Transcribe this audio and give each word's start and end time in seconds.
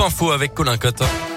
Scoop 0.00 0.06
Info 0.06 0.30
avec 0.32 0.54
Colin 0.54 0.78
Cotte. 0.78 1.29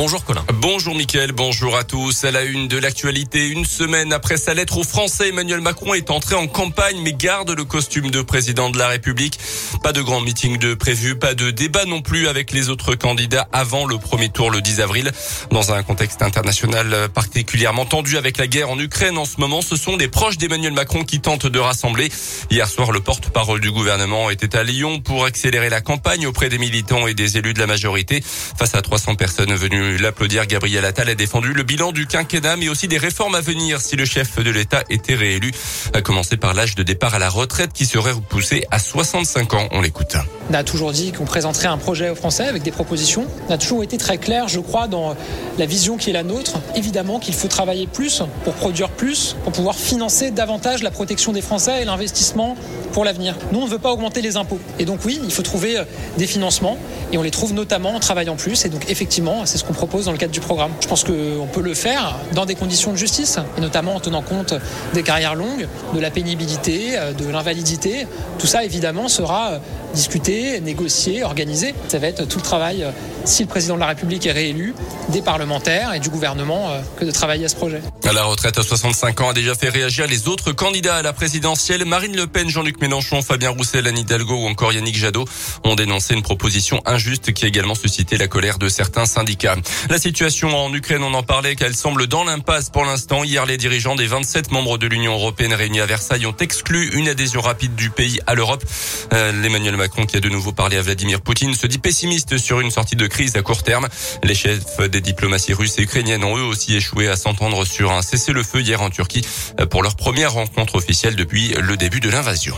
Bonjour 0.00 0.24
Colin. 0.24 0.44
Bonjour 0.54 0.94
Mickaël, 0.94 1.32
bonjour 1.32 1.76
à 1.76 1.82
tous. 1.82 2.22
À 2.22 2.30
la 2.30 2.44
une 2.44 2.68
de 2.68 2.78
l'actualité, 2.78 3.48
une 3.48 3.64
semaine 3.64 4.12
après 4.12 4.36
sa 4.36 4.54
lettre 4.54 4.78
aux 4.78 4.84
Français, 4.84 5.30
Emmanuel 5.30 5.60
Macron 5.60 5.92
est 5.92 6.12
entré 6.12 6.36
en 6.36 6.46
campagne 6.46 7.00
mais 7.02 7.12
garde 7.12 7.50
le 7.50 7.64
costume 7.64 8.12
de 8.12 8.22
président 8.22 8.70
de 8.70 8.78
la 8.78 8.86
République. 8.86 9.40
Pas 9.82 9.92
de 9.92 10.00
grand 10.00 10.20
meeting 10.20 10.56
de 10.56 10.74
prévu, 10.74 11.16
pas 11.16 11.34
de 11.34 11.50
débat 11.50 11.84
non 11.84 12.00
plus 12.00 12.28
avec 12.28 12.52
les 12.52 12.68
autres 12.68 12.94
candidats 12.94 13.48
avant 13.52 13.86
le 13.86 13.98
premier 13.98 14.28
tour 14.28 14.52
le 14.52 14.60
10 14.60 14.82
avril. 14.82 15.10
Dans 15.50 15.72
un 15.72 15.82
contexte 15.82 16.22
international 16.22 17.08
particulièrement 17.12 17.84
tendu 17.84 18.18
avec 18.18 18.38
la 18.38 18.46
guerre 18.46 18.70
en 18.70 18.78
Ukraine 18.78 19.18
en 19.18 19.24
ce 19.24 19.40
moment, 19.40 19.62
ce 19.62 19.74
sont 19.74 19.96
des 19.96 20.06
proches 20.06 20.38
d'Emmanuel 20.38 20.74
Macron 20.74 21.02
qui 21.02 21.20
tentent 21.20 21.48
de 21.48 21.58
rassembler. 21.58 22.08
Hier 22.52 22.68
soir, 22.68 22.92
le 22.92 23.00
porte-parole 23.00 23.60
du 23.60 23.72
gouvernement 23.72 24.30
était 24.30 24.56
à 24.56 24.62
Lyon 24.62 25.00
pour 25.00 25.24
accélérer 25.24 25.70
la 25.70 25.80
campagne 25.80 26.24
auprès 26.24 26.48
des 26.48 26.58
militants 26.58 27.08
et 27.08 27.14
des 27.14 27.36
élus 27.36 27.52
de 27.52 27.58
la 27.58 27.66
majorité. 27.66 28.22
Face 28.22 28.76
à 28.76 28.80
300 28.80 29.16
personnes 29.16 29.52
venues 29.52 29.87
l'applaudir. 29.96 30.46
Gabriel 30.46 30.84
Attal 30.84 31.08
a 31.08 31.14
défendu 31.14 31.52
le 31.52 31.62
bilan 31.62 31.92
du 31.92 32.06
quinquennat, 32.06 32.56
mais 32.56 32.68
aussi 32.68 32.88
des 32.88 32.98
réformes 32.98 33.34
à 33.34 33.40
venir 33.40 33.80
si 33.80 33.96
le 33.96 34.04
chef 34.04 34.38
de 34.38 34.50
l'État 34.50 34.84
était 34.90 35.14
réélu. 35.14 35.52
À 35.94 36.02
commencer 36.02 36.36
par 36.36 36.54
l'âge 36.54 36.74
de 36.74 36.82
départ 36.82 37.14
à 37.14 37.18
la 37.18 37.28
retraite 37.28 37.72
qui 37.72 37.86
serait 37.86 38.12
repoussé 38.12 38.64
à 38.70 38.78
65 38.78 39.54
ans. 39.54 39.68
On 39.72 39.80
l'écoute. 39.80 40.16
On 40.50 40.54
a 40.54 40.64
toujours 40.64 40.92
dit 40.92 41.12
qu'on 41.12 41.24
présenterait 41.24 41.68
un 41.68 41.76
projet 41.76 42.08
aux 42.08 42.14
Français 42.14 42.46
avec 42.46 42.62
des 42.62 42.70
propositions. 42.70 43.26
On 43.48 43.52
a 43.52 43.58
toujours 43.58 43.82
été 43.82 43.98
très 43.98 44.16
clair, 44.16 44.48
je 44.48 44.60
crois, 44.60 44.88
dans 44.88 45.14
la 45.58 45.66
vision 45.66 45.98
qui 45.98 46.08
est 46.08 46.14
la 46.14 46.22
nôtre. 46.22 46.54
Évidemment 46.74 47.18
qu'il 47.18 47.34
faut 47.34 47.48
travailler 47.48 47.86
plus 47.86 48.22
pour 48.44 48.54
produire 48.54 48.88
plus, 48.88 49.36
pour 49.44 49.52
pouvoir 49.52 49.74
financer 49.74 50.30
davantage 50.30 50.82
la 50.82 50.90
protection 50.90 51.32
des 51.32 51.42
Français 51.42 51.82
et 51.82 51.84
l'investissement 51.84 52.56
pour 52.92 53.04
l'avenir. 53.04 53.36
Nous, 53.52 53.60
on 53.60 53.66
ne 53.66 53.70
veut 53.70 53.78
pas 53.78 53.92
augmenter 53.92 54.22
les 54.22 54.38
impôts. 54.38 54.58
Et 54.78 54.86
donc 54.86 55.00
oui, 55.04 55.20
il 55.22 55.30
faut 55.30 55.42
trouver 55.42 55.82
des 56.16 56.26
financements 56.26 56.78
et 57.12 57.18
on 57.18 57.22
les 57.22 57.30
trouve 57.30 57.52
notamment 57.52 57.94
en 57.94 58.00
travaillant 58.00 58.36
plus. 58.36 58.64
Et 58.64 58.70
donc 58.70 58.90
effectivement, 58.90 59.44
c'est 59.44 59.58
ce 59.58 59.64
qu'on 59.64 59.74
propose 59.74 60.06
dans 60.06 60.12
le 60.12 60.18
cadre 60.18 60.32
du 60.32 60.40
programme. 60.40 60.70
Je 60.80 60.88
pense 60.88 61.04
qu'on 61.04 61.48
peut 61.52 61.60
le 61.60 61.74
faire 61.74 62.16
dans 62.32 62.46
des 62.46 62.54
conditions 62.54 62.92
de 62.92 62.96
justice, 62.96 63.38
et 63.58 63.60
notamment 63.60 63.96
en 63.96 64.00
tenant 64.00 64.22
compte 64.22 64.54
des 64.94 65.02
carrières 65.02 65.34
longues, 65.34 65.68
de 65.94 66.00
la 66.00 66.10
pénibilité, 66.10 66.98
de 67.18 67.30
l'invalidité. 67.30 68.06
Tout 68.38 68.46
ça, 68.46 68.64
évidemment, 68.64 69.08
sera 69.08 69.60
discuté, 69.94 70.37
négocié, 70.60 71.24
organisé. 71.24 71.74
Ça 71.88 71.98
va 71.98 72.08
être 72.08 72.26
tout 72.26 72.38
le 72.38 72.44
travail, 72.44 72.86
si 73.24 73.42
le 73.42 73.48
président 73.48 73.74
de 73.74 73.80
la 73.80 73.86
République 73.86 74.26
est 74.26 74.32
réélu, 74.32 74.74
des 75.10 75.22
parlementaires 75.22 75.94
et 75.94 76.00
du 76.00 76.08
gouvernement 76.08 76.70
que 76.98 77.04
de 77.04 77.10
travailler 77.10 77.44
à 77.44 77.48
ce 77.48 77.56
projet. 77.56 77.80
La 78.12 78.24
retraite 78.24 78.58
à 78.58 78.62
65 78.62 79.20
ans 79.20 79.30
a 79.30 79.32
déjà 79.32 79.54
fait 79.54 79.68
réagir 79.68 80.06
les 80.06 80.28
autres 80.28 80.52
candidats 80.52 80.96
à 80.96 81.02
la 81.02 81.12
présidentielle. 81.12 81.84
Marine 81.84 82.16
Le 82.16 82.26
Pen, 82.26 82.48
Jean-Luc 82.48 82.80
Mélenchon, 82.80 83.22
Fabien 83.22 83.50
Roussel, 83.50 83.86
Anne 83.86 83.98
Hidalgo 83.98 84.34
ou 84.34 84.46
encore 84.46 84.72
Yannick 84.72 84.96
Jadot 84.96 85.24
ont 85.64 85.74
dénoncé 85.74 86.14
une 86.14 86.22
proposition 86.22 86.80
injuste 86.86 87.32
qui 87.32 87.44
a 87.44 87.48
également 87.48 87.74
suscité 87.74 88.16
la 88.16 88.28
colère 88.28 88.58
de 88.58 88.68
certains 88.68 89.06
syndicats. 89.06 89.56
La 89.90 89.98
situation 89.98 90.56
en 90.56 90.72
Ukraine, 90.72 91.02
on 91.02 91.14
en 91.14 91.22
parlait, 91.22 91.56
qu'elle 91.56 91.74
semble 91.74 92.06
dans 92.06 92.24
l'impasse 92.24 92.70
pour 92.70 92.84
l'instant. 92.84 93.24
Hier, 93.24 93.44
les 93.46 93.56
dirigeants 93.56 93.96
des 93.96 94.06
27 94.06 94.50
membres 94.50 94.78
de 94.78 94.86
l'Union 94.86 95.12
européenne 95.12 95.52
réunis 95.52 95.80
à 95.80 95.86
Versailles 95.86 96.26
ont 96.26 96.36
exclu 96.40 96.90
une 96.94 97.08
adhésion 97.08 97.40
rapide 97.40 97.74
du 97.74 97.90
pays 97.90 98.20
à 98.26 98.34
l'Europe. 98.34 98.64
Euh, 99.12 99.32
Macron, 99.76 100.06
qui 100.06 100.16
a 100.16 100.20
de 100.28 100.34
nouveau 100.34 100.52
parlé 100.52 100.76
à 100.76 100.82
Vladimir 100.82 101.20
Poutine, 101.20 101.54
se 101.54 101.66
dit 101.66 101.78
pessimiste 101.78 102.36
sur 102.36 102.60
une 102.60 102.70
sortie 102.70 102.96
de 102.96 103.06
crise 103.06 103.36
à 103.36 103.42
court 103.42 103.62
terme. 103.62 103.88
Les 104.22 104.34
chefs 104.34 104.78
des 104.90 105.00
diplomaties 105.00 105.54
russes 105.54 105.78
et 105.78 105.82
ukrainiennes 105.82 106.24
ont 106.24 106.36
eux 106.36 106.42
aussi 106.42 106.74
échoué 106.74 107.08
à 107.08 107.16
s'entendre 107.16 107.64
sur 107.64 107.92
un 107.92 108.02
cessez-le-feu 108.02 108.60
hier 108.60 108.82
en 108.82 108.90
Turquie 108.90 109.26
pour 109.70 109.82
leur 109.82 109.96
première 109.96 110.32
rencontre 110.32 110.74
officielle 110.74 111.16
depuis 111.16 111.54
le 111.58 111.76
début 111.76 112.00
de 112.00 112.10
l'invasion. 112.10 112.56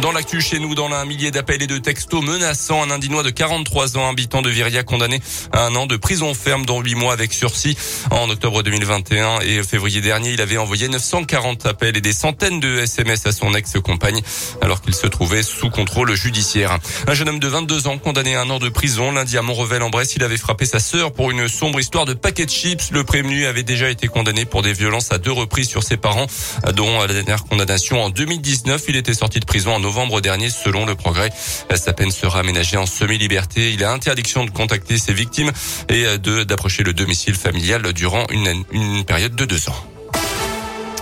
Dans 0.00 0.12
l'actu 0.12 0.40
chez 0.40 0.60
nous, 0.60 0.76
dans 0.76 0.92
un 0.92 1.04
millier 1.04 1.32
d'appels 1.32 1.60
et 1.62 1.66
de 1.66 1.76
textos 1.76 2.22
menaçant 2.22 2.82
un 2.84 2.90
Indinois 2.90 3.24
de 3.24 3.30
43 3.30 3.96
ans, 3.96 4.08
habitant 4.08 4.42
de 4.42 4.48
Viria, 4.48 4.84
condamné 4.84 5.20
à 5.50 5.66
un 5.66 5.74
an 5.74 5.86
de 5.86 5.96
prison 5.96 6.34
ferme 6.34 6.64
dans 6.64 6.80
8 6.80 6.94
mois 6.94 7.12
avec 7.12 7.32
sursis. 7.32 7.76
En 8.12 8.30
octobre 8.30 8.62
2021 8.62 9.40
et 9.40 9.60
février 9.64 10.00
dernier, 10.00 10.30
il 10.30 10.40
avait 10.40 10.56
envoyé 10.56 10.88
940 10.88 11.66
appels 11.66 11.96
et 11.96 12.00
des 12.00 12.12
centaines 12.12 12.60
de 12.60 12.78
SMS 12.78 13.26
à 13.26 13.32
son 13.32 13.54
ex-compagne 13.54 14.20
alors 14.60 14.82
qu'il 14.82 14.94
se 14.94 15.08
trouvait 15.08 15.42
sous 15.42 15.68
contrôle 15.68 16.14
judiciaire. 16.14 16.78
Un 17.08 17.14
jeune 17.14 17.30
homme 17.30 17.40
de 17.40 17.48
22 17.48 17.88
ans 17.88 17.98
condamné 17.98 18.36
à 18.36 18.42
un 18.42 18.50
an 18.50 18.60
de 18.60 18.68
prison 18.68 19.10
lundi 19.10 19.36
à 19.36 19.42
Montrevel 19.42 19.82
en 19.82 19.90
Bresse. 19.90 20.14
Il 20.14 20.22
avait 20.22 20.36
frappé 20.36 20.64
sa 20.64 20.78
sœur 20.78 21.12
pour 21.12 21.32
une 21.32 21.48
sombre 21.48 21.80
histoire 21.80 22.04
de 22.04 22.14
paquet 22.14 22.46
de 22.46 22.50
chips. 22.50 22.92
Le 22.92 23.02
prévenu 23.02 23.46
avait 23.46 23.64
déjà 23.64 23.90
été 23.90 24.06
condamné 24.06 24.44
pour 24.44 24.62
des 24.62 24.72
violences 24.72 25.10
à 25.10 25.18
deux 25.18 25.32
reprises 25.32 25.68
sur 25.68 25.82
ses 25.82 25.96
parents, 25.96 26.26
dont 26.74 27.00
la 27.00 27.08
dernière 27.08 27.44
condamnation 27.44 28.00
en 28.00 28.10
2019. 28.10 28.84
Il 28.88 28.96
était 28.96 29.14
sorti 29.14 29.40
de 29.40 29.44
prison 29.44 29.74
en 29.74 29.87
novembre 29.88 30.20
dernier, 30.20 30.50
selon 30.50 30.84
le 30.84 30.94
progrès. 30.94 31.30
Sa 31.74 31.94
peine 31.94 32.10
sera 32.10 32.40
aménagée 32.40 32.76
en 32.76 32.84
semi-liberté. 32.84 33.72
Il 33.72 33.82
a 33.84 33.90
interdiction 33.90 34.44
de 34.44 34.50
contacter 34.50 34.98
ses 34.98 35.14
victimes 35.14 35.50
et 35.88 36.18
de 36.18 36.44
d'approcher 36.44 36.82
le 36.82 36.92
domicile 36.92 37.34
familial 37.34 37.90
durant 37.94 38.26
une, 38.30 38.64
une 38.70 39.04
période 39.04 39.34
de 39.34 39.46
deux 39.46 39.70
ans. 39.70 39.97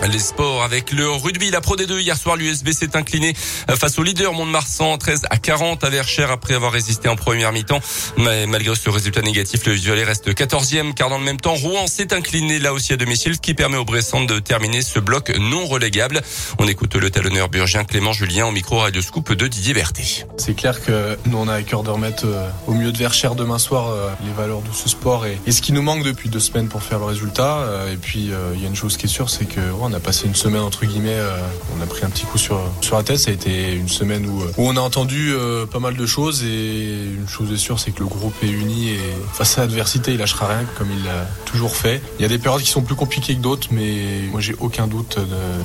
Les 0.02 0.18
sports 0.18 0.62
avec 0.62 0.92
le 0.92 1.08
rugby, 1.10 1.50
la 1.50 1.60
Pro 1.60 1.74
D2 1.74 2.00
hier 2.00 2.16
soir, 2.16 2.36
l'USB 2.36 2.70
s'est 2.70 2.96
incliné 2.96 3.34
face 3.34 3.98
au 3.98 4.02
leader 4.02 4.32
Mont-de-Marsan 4.34 4.98
13 4.98 5.22
à 5.30 5.38
40 5.38 5.82
à 5.82 5.90
Verchères 5.90 6.30
après 6.30 6.54
avoir 6.54 6.70
résisté 6.70 7.08
en 7.08 7.16
première 7.16 7.50
mi-temps. 7.50 7.80
Mais 8.18 8.46
malgré 8.46 8.74
ce 8.76 8.88
résultat 8.88 9.22
négatif, 9.22 9.66
le 9.66 9.72
violet 9.72 10.04
reste 10.04 10.28
14e 10.28 10.94
car 10.94 11.08
dans 11.08 11.18
le 11.18 11.24
même 11.24 11.40
temps, 11.40 11.54
Rouen 11.54 11.86
s'est 11.86 12.12
incliné 12.12 12.58
là 12.58 12.72
aussi 12.72 12.92
à 12.92 12.96
domicile, 12.96 13.34
ce 13.34 13.40
qui 13.40 13.54
permet 13.54 13.78
aux 13.78 13.84
Bressans 13.84 14.24
de 14.24 14.38
terminer 14.38 14.82
ce 14.82 15.00
bloc 15.00 15.32
non 15.38 15.66
relégable. 15.66 16.20
On 16.58 16.68
écoute 16.68 16.94
le 16.94 17.10
talonneur 17.10 17.48
burgien 17.48 17.84
Clément 17.84 18.12
Julien 18.12 18.46
au 18.46 18.52
micro 18.52 18.78
Radio 18.78 19.02
Scoop 19.02 19.32
de 19.32 19.48
Didier 19.48 19.74
Berthet. 19.74 20.26
C'est 20.36 20.54
clair 20.54 20.84
que 20.84 21.18
nous 21.26 21.38
on 21.38 21.48
a 21.48 21.54
à 21.54 21.62
cœur 21.62 21.82
de 21.82 21.90
remettre 21.90 22.26
au 22.66 22.74
milieu 22.74 22.92
de 22.92 22.98
Verchères 22.98 23.34
demain 23.34 23.58
soir 23.58 23.92
les 24.24 24.32
valeurs 24.32 24.60
de 24.60 24.72
ce 24.72 24.88
sport 24.88 25.26
et, 25.26 25.38
ce 25.50 25.62
qui 25.62 25.72
nous 25.72 25.82
manque 25.82 26.04
depuis 26.04 26.28
deux 26.28 26.40
semaines 26.40 26.68
pour 26.68 26.82
faire 26.82 26.98
le 26.98 27.06
résultat. 27.06 27.66
Et 27.92 27.96
puis 27.96 28.30
il 28.54 28.62
y 28.62 28.64
a 28.64 28.68
une 28.68 28.76
chose 28.76 28.96
qui 28.96 29.06
est 29.06 29.08
sûre, 29.08 29.30
c'est 29.30 29.46
que 29.46 29.60
on 29.86 29.92
a 29.92 30.00
passé 30.00 30.26
une 30.26 30.34
semaine 30.34 30.62
entre 30.62 30.84
guillemets, 30.84 31.10
euh, 31.14 31.38
on 31.76 31.82
a 31.82 31.86
pris 31.86 32.04
un 32.04 32.10
petit 32.10 32.24
coup 32.24 32.38
sur 32.38 32.60
sur 32.80 32.96
la 32.96 33.02
tête. 33.02 33.18
Ça 33.18 33.30
a 33.30 33.34
été 33.34 33.72
une 33.72 33.88
semaine 33.88 34.26
où, 34.26 34.42
où 34.42 34.68
on 34.68 34.76
a 34.76 34.80
entendu 34.80 35.32
euh, 35.32 35.66
pas 35.66 35.78
mal 35.78 35.96
de 35.96 36.06
choses 36.06 36.44
et 36.44 37.04
une 37.16 37.28
chose 37.28 37.52
est 37.52 37.56
sûre, 37.56 37.78
c'est 37.78 37.92
que 37.92 38.00
le 38.00 38.06
groupe 38.06 38.34
est 38.42 38.48
uni 38.48 38.90
et 38.90 39.00
face 39.32 39.58
à 39.58 39.62
l'adversité, 39.62 40.12
il 40.12 40.18
lâchera 40.18 40.48
rien 40.48 40.64
comme 40.76 40.88
il 40.90 41.04
l'a 41.04 41.26
toujours 41.44 41.76
fait. 41.76 42.02
Il 42.18 42.22
y 42.22 42.24
a 42.24 42.28
des 42.28 42.38
périodes 42.38 42.62
qui 42.62 42.70
sont 42.70 42.82
plus 42.82 42.96
compliquées 42.96 43.34
que 43.34 43.40
d'autres, 43.40 43.68
mais 43.70 44.22
moi 44.30 44.40
j'ai 44.40 44.54
aucun 44.58 44.86
doute 44.86 45.18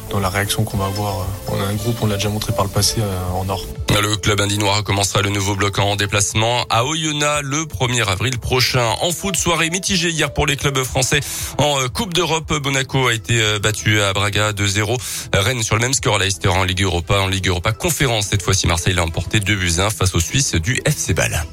dans 0.10 0.20
la 0.20 0.30
réaction 0.30 0.64
qu'on 0.64 0.78
va 0.78 0.86
avoir. 0.86 1.28
On 1.48 1.60
a 1.60 1.66
un 1.66 1.74
groupe, 1.74 1.98
on 2.02 2.08
l'a 2.08 2.16
déjà 2.16 2.30
montré 2.30 2.54
par 2.54 2.66
le 2.66 2.72
passé 2.72 3.02
euh, 3.02 3.40
en 3.40 3.48
or. 3.50 3.66
Le 4.02 4.16
club 4.16 4.40
indinois 4.40 4.76
recommencera 4.76 5.22
le 5.22 5.30
nouveau 5.30 5.56
bloc 5.56 5.78
en 5.78 5.96
déplacement 5.96 6.66
à 6.70 6.86
Oyonnax 6.86 7.44
le 7.44 7.66
1er 7.66 8.08
avril 8.08 8.40
prochain. 8.40 8.88
En 9.02 9.12
foot, 9.12 9.36
soirée 9.36 9.70
mitigée 9.70 10.10
hier 10.10 10.34
pour 10.34 10.48
les 10.48 10.56
clubs 10.56 10.84
français 10.84 11.20
en 11.58 11.88
Coupe 11.90 12.14
d'Europe. 12.14 12.52
Monaco 12.64 13.08
a 13.08 13.14
été 13.14 13.42
battu 13.60 14.02
à 14.02 14.11
Braga 14.14 14.52
2-0. 14.52 14.98
Rennes 15.34 15.64
sur 15.64 15.76
le 15.76 15.82
même 15.82 15.94
score, 15.94 16.20
Leicester 16.20 16.50
en 16.50 16.64
Ligue 16.64 16.84
Europa, 16.84 17.20
en 17.22 17.28
Ligue 17.28 17.48
Europa 17.48 17.72
conférence. 17.72 18.28
Cette 18.28 18.42
fois-ci, 18.42 18.68
Marseille 18.68 18.94
l'a 18.94 19.04
emporté 19.04 19.40
2 19.40 19.56
buts 19.56 19.80
1 19.80 19.90
face 19.90 20.16
aux 20.16 20.20
Suisses 20.20 20.56
du 20.56 20.82
FC 20.86 21.14
Ball. 21.14 21.44